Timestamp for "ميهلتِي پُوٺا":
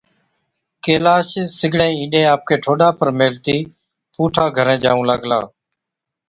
3.19-4.45